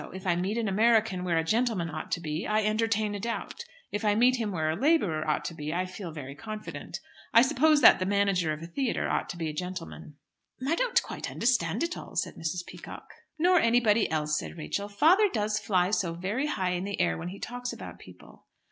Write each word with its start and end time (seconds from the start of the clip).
If 0.13 0.25
I 0.25 0.35
meet 0.35 0.57
an 0.57 0.67
American 0.67 1.23
where 1.23 1.37
a 1.37 1.43
gentleman 1.43 1.91
ought 1.91 2.11
to 2.13 2.19
be, 2.19 2.47
I 2.47 2.63
entertain 2.63 3.13
a 3.13 3.19
doubt; 3.19 3.65
if 3.91 4.03
I 4.03 4.15
meet 4.15 4.37
him 4.37 4.51
where 4.51 4.71
a 4.71 4.75
labourer 4.75 5.27
ought 5.27 5.45
to 5.45 5.53
be, 5.53 5.71
I 5.75 5.85
feel 5.85 6.09
very 6.11 6.33
confident. 6.33 6.99
I 7.35 7.43
suppose 7.43 7.81
that 7.81 7.99
the 7.99 8.07
manager 8.07 8.51
of 8.51 8.63
a 8.63 8.65
theatre 8.65 9.07
ought 9.07 9.29
to 9.29 9.37
be 9.37 9.47
a 9.47 9.53
gentleman." 9.53 10.15
"I 10.67 10.73
don't 10.73 11.03
quite 11.03 11.29
understand 11.29 11.83
it 11.83 11.95
all," 11.95 12.15
said 12.15 12.33
Mrs. 12.33 12.65
Peacock. 12.65 13.13
"Nor 13.37 13.59
anybody 13.59 14.09
else," 14.09 14.39
said 14.39 14.57
Rachel. 14.57 14.89
"Father 14.89 15.29
does 15.29 15.59
fly 15.59 15.91
so 15.91 16.15
very 16.15 16.47
high 16.47 16.71
in 16.71 16.83
the 16.85 16.99
air 16.99 17.15
when 17.15 17.27
he 17.27 17.37
talks 17.39 17.71
about 17.71 17.99
people." 17.99 18.47